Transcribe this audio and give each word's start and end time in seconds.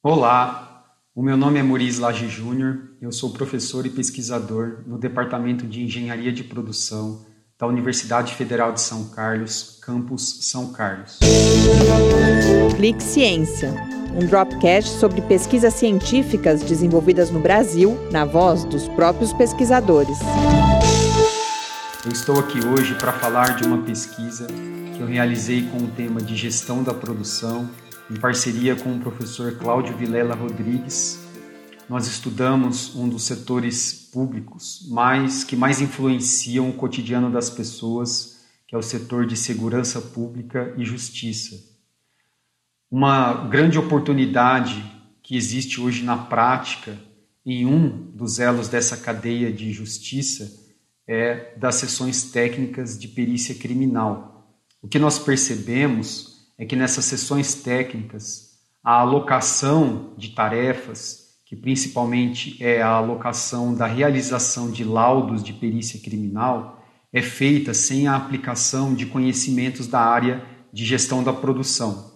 Olá, 0.00 0.84
o 1.12 1.20
meu 1.20 1.36
nome 1.36 1.58
é 1.58 1.62
Muriz 1.62 1.98
Lage 1.98 2.28
Júnior, 2.28 2.92
eu 3.02 3.10
sou 3.10 3.30
professor 3.30 3.84
e 3.84 3.90
pesquisador 3.90 4.84
no 4.86 4.96
Departamento 4.96 5.66
de 5.66 5.82
Engenharia 5.82 6.30
de 6.30 6.44
Produção 6.44 7.26
da 7.58 7.66
Universidade 7.66 8.32
Federal 8.36 8.72
de 8.72 8.80
São 8.80 9.08
Carlos, 9.08 9.80
campus 9.82 10.48
São 10.48 10.72
Carlos. 10.72 11.18
Clique 12.76 13.02
Ciência, 13.02 13.74
um 14.14 14.24
dropcast 14.24 14.88
sobre 15.00 15.20
pesquisas 15.22 15.74
científicas 15.74 16.62
desenvolvidas 16.62 17.32
no 17.32 17.40
Brasil, 17.40 17.98
na 18.12 18.24
voz 18.24 18.62
dos 18.62 18.86
próprios 18.90 19.32
pesquisadores. 19.32 20.16
Eu 22.04 22.12
estou 22.12 22.38
aqui 22.38 22.64
hoje 22.64 22.94
para 22.94 23.12
falar 23.14 23.56
de 23.56 23.66
uma 23.66 23.82
pesquisa 23.82 24.46
que 24.46 25.00
eu 25.00 25.08
realizei 25.08 25.68
com 25.68 25.78
o 25.78 25.88
tema 25.88 26.22
de 26.22 26.36
gestão 26.36 26.84
da 26.84 26.94
produção 26.94 27.68
em 28.10 28.16
parceria 28.16 28.74
com 28.74 28.96
o 28.96 29.00
professor 29.00 29.54
Cláudio 29.56 29.94
Vilela 29.94 30.34
Rodrigues, 30.34 31.18
nós 31.88 32.06
estudamos 32.06 32.94
um 32.94 33.06
dos 33.06 33.24
setores 33.24 33.92
públicos 33.92 34.86
mais 34.90 35.44
que 35.44 35.54
mais 35.54 35.80
influenciam 35.80 36.70
o 36.70 36.72
cotidiano 36.72 37.30
das 37.30 37.50
pessoas, 37.50 38.46
que 38.66 38.74
é 38.74 38.78
o 38.78 38.82
setor 38.82 39.26
de 39.26 39.36
segurança 39.36 40.00
pública 40.00 40.74
e 40.78 40.84
justiça. 40.84 41.56
Uma 42.90 43.46
grande 43.46 43.78
oportunidade 43.78 44.82
que 45.22 45.36
existe 45.36 45.78
hoje 45.78 46.02
na 46.02 46.16
prática 46.16 46.98
em 47.44 47.66
um 47.66 47.88
dos 48.14 48.38
elos 48.38 48.68
dessa 48.68 48.96
cadeia 48.96 49.52
de 49.52 49.70
justiça 49.70 50.66
é 51.06 51.54
das 51.58 51.74
sessões 51.76 52.24
técnicas 52.24 52.98
de 52.98 53.08
perícia 53.08 53.54
criminal. 53.54 54.50
O 54.82 54.88
que 54.88 54.98
nós 54.98 55.18
percebemos 55.18 56.37
é 56.58 56.66
que 56.66 56.74
nessas 56.74 57.04
sessões 57.04 57.54
técnicas, 57.54 58.58
a 58.82 59.00
alocação 59.00 60.14
de 60.16 60.30
tarefas, 60.30 61.28
que 61.46 61.54
principalmente 61.54 62.62
é 62.62 62.82
a 62.82 62.88
alocação 62.88 63.74
da 63.74 63.86
realização 63.86 64.70
de 64.70 64.84
laudos 64.84 65.42
de 65.42 65.52
perícia 65.52 66.00
criminal, 66.00 66.82
é 67.12 67.22
feita 67.22 67.72
sem 67.72 68.06
a 68.06 68.16
aplicação 68.16 68.94
de 68.94 69.06
conhecimentos 69.06 69.86
da 69.86 70.00
área 70.00 70.44
de 70.72 70.84
gestão 70.84 71.22
da 71.22 71.32
produção. 71.32 72.12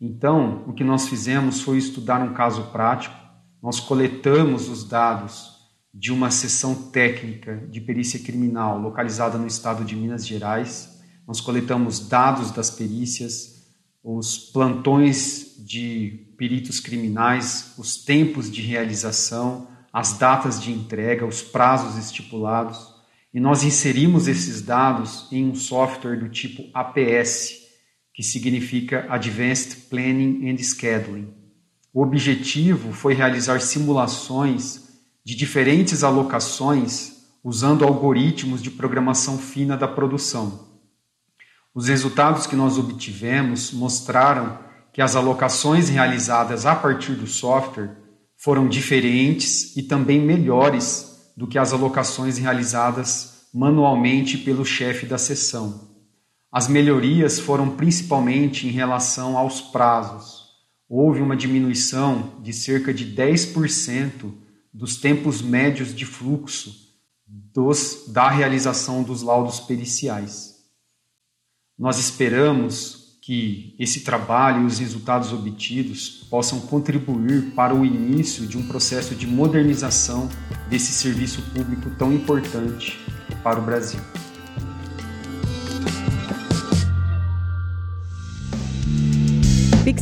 Então, 0.00 0.64
o 0.66 0.72
que 0.72 0.84
nós 0.84 1.08
fizemos 1.08 1.62
foi 1.62 1.78
estudar 1.78 2.20
um 2.20 2.34
caso 2.34 2.64
prático, 2.70 3.16
nós 3.62 3.80
coletamos 3.80 4.68
os 4.68 4.84
dados 4.84 5.58
de 5.92 6.12
uma 6.12 6.30
sessão 6.30 6.74
técnica 6.74 7.56
de 7.70 7.80
perícia 7.80 8.20
criminal 8.20 8.78
localizada 8.78 9.36
no 9.36 9.46
estado 9.46 9.84
de 9.84 9.96
Minas 9.96 10.26
Gerais. 10.26 11.00
Nós 11.26 11.40
coletamos 11.40 12.08
dados 12.08 12.52
das 12.52 12.70
perícias, 12.70 13.57
os 14.02 14.38
plantões 14.38 15.54
de 15.58 16.26
peritos 16.36 16.80
criminais, 16.80 17.74
os 17.76 17.96
tempos 17.96 18.50
de 18.50 18.62
realização, 18.62 19.68
as 19.92 20.16
datas 20.16 20.62
de 20.62 20.72
entrega, 20.72 21.26
os 21.26 21.42
prazos 21.42 21.96
estipulados, 21.96 22.94
e 23.32 23.40
nós 23.40 23.62
inserimos 23.62 24.28
esses 24.28 24.62
dados 24.62 25.26
em 25.30 25.44
um 25.44 25.54
software 25.54 26.16
do 26.16 26.28
tipo 26.28 26.64
APS, 26.72 27.66
que 28.14 28.22
significa 28.22 29.06
Advanced 29.10 29.88
Planning 29.88 30.50
and 30.50 30.58
Scheduling. 30.58 31.28
O 31.92 32.02
objetivo 32.02 32.92
foi 32.92 33.14
realizar 33.14 33.60
simulações 33.60 34.88
de 35.24 35.34
diferentes 35.34 36.02
alocações 36.02 37.18
usando 37.42 37.84
algoritmos 37.84 38.62
de 38.62 38.70
programação 38.70 39.38
fina 39.38 39.76
da 39.76 39.88
produção. 39.88 40.67
Os 41.78 41.86
resultados 41.86 42.44
que 42.44 42.56
nós 42.56 42.76
obtivemos 42.76 43.70
mostraram 43.70 44.58
que 44.92 45.00
as 45.00 45.14
alocações 45.14 45.88
realizadas 45.88 46.66
a 46.66 46.74
partir 46.74 47.12
do 47.12 47.28
software 47.28 47.96
foram 48.36 48.68
diferentes 48.68 49.76
e 49.76 49.84
também 49.84 50.20
melhores 50.20 51.30
do 51.36 51.46
que 51.46 51.56
as 51.56 51.72
alocações 51.72 52.36
realizadas 52.36 53.46
manualmente 53.54 54.36
pelo 54.38 54.64
chefe 54.64 55.06
da 55.06 55.18
sessão. 55.18 55.88
As 56.50 56.66
melhorias 56.66 57.38
foram 57.38 57.70
principalmente 57.70 58.66
em 58.66 58.72
relação 58.72 59.38
aos 59.38 59.60
prazos. 59.60 60.48
Houve 60.88 61.22
uma 61.22 61.36
diminuição 61.36 62.40
de 62.42 62.52
cerca 62.52 62.92
de 62.92 63.06
10% 63.06 64.32
dos 64.74 64.96
tempos 64.96 65.40
médios 65.40 65.94
de 65.94 66.04
fluxo 66.04 66.74
dos, 67.24 68.08
da 68.08 68.28
realização 68.28 69.04
dos 69.04 69.22
laudos 69.22 69.60
periciais. 69.60 70.57
Nós 71.78 71.98
esperamos 72.00 73.18
que 73.22 73.76
esse 73.78 74.00
trabalho 74.00 74.62
e 74.62 74.66
os 74.66 74.80
resultados 74.80 75.32
obtidos 75.32 76.26
possam 76.28 76.58
contribuir 76.60 77.52
para 77.54 77.72
o 77.74 77.84
início 77.84 78.46
de 78.46 78.58
um 78.58 78.66
processo 78.66 79.14
de 79.14 79.26
modernização 79.26 80.28
desse 80.68 80.92
serviço 80.92 81.40
público 81.54 81.90
tão 81.96 82.12
importante 82.12 82.98
para 83.44 83.60
o 83.60 83.62
Brasil. 83.62 84.00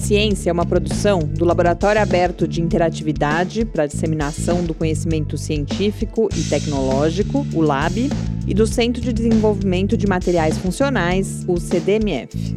Ciência 0.07 0.51
é 0.51 0.53
uma 0.53 0.65
produção 0.65 1.19
do 1.19 1.45
Laboratório 1.45 2.01
Aberto 2.01 2.47
de 2.47 2.63
Interatividade 2.63 3.65
para 3.65 3.89
Disseminação 3.89 4.63
do 4.63 4.73
Conhecimento 4.73 5.37
Científico 5.37 6.29
e 6.33 6.45
Tecnológico, 6.45 7.45
o 7.53 7.61
LAB, 7.61 8.09
e 8.47 8.55
do 8.55 8.67
Centro 8.67 9.03
de 9.03 9.13
Desenvolvimento 9.13 9.97
de 9.97 10.07
Materiais 10.07 10.57
Funcionais, 10.59 11.45
o 11.49 11.59
CDMF. 11.59 12.57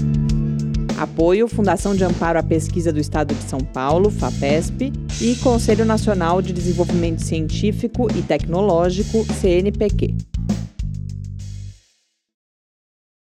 Apoio 0.97 1.49
Fundação 1.49 1.95
de 1.95 2.05
Amparo 2.05 2.39
à 2.39 2.43
Pesquisa 2.43 2.93
do 2.93 3.01
Estado 3.01 3.35
de 3.35 3.43
São 3.45 3.61
Paulo, 3.61 4.11
FAPESP, 4.11 4.93
e 5.21 5.35
Conselho 5.37 5.85
Nacional 5.85 6.41
de 6.41 6.53
Desenvolvimento 6.53 7.21
Científico 7.21 8.09
e 8.17 8.23
Tecnológico, 8.23 9.25
CNPq. 9.41 10.34